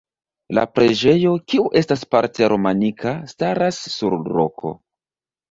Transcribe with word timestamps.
La 0.57 0.61
preĝejo, 0.77 1.33
kiu 1.53 1.65
estas 1.81 2.05
parte 2.15 2.49
romanika, 2.55 3.13
staras 3.35 3.79
sur 3.99 4.19
roko. 4.41 4.75